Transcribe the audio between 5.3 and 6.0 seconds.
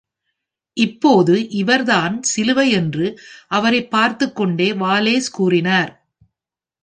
கூறினார்.